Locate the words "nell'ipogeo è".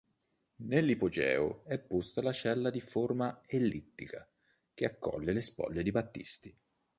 0.63-1.77